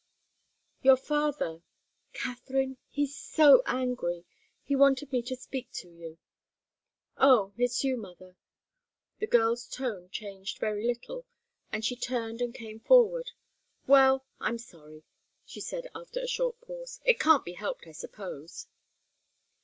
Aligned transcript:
"Your 0.81 0.97
father 0.97 1.61
Katharine 2.11 2.77
he's 2.89 3.15
so 3.15 3.61
angry! 3.67 4.25
He 4.63 4.75
wanted 4.75 5.11
me 5.11 5.21
to 5.21 5.35
speak 5.35 5.71
to 5.73 5.91
you." 5.91 6.17
"Oh 7.17 7.53
it's 7.55 7.83
you, 7.83 7.97
mother?" 7.97 8.35
The 9.19 9.27
girl's 9.27 9.67
tone 9.67 10.09
changed 10.09 10.57
a 10.57 10.61
very 10.61 10.87
little, 10.87 11.27
and 11.71 11.85
she 11.85 11.95
turned 11.95 12.41
and 12.41 12.51
came 12.51 12.79
forward. 12.79 13.29
"Well 13.85 14.25
I'm 14.39 14.57
sorry," 14.57 15.03
she 15.45 15.61
said, 15.61 15.87
after 15.93 16.19
a 16.19 16.27
short 16.27 16.59
pause. 16.61 16.99
"It 17.05 17.19
can't 17.19 17.45
be 17.45 17.53
helped, 17.53 17.85
I 17.85 17.91
suppose." 17.91 18.65